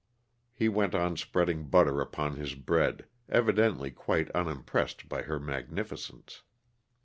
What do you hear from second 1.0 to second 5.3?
spreading butter upon his bread, evidently quite unimpressed by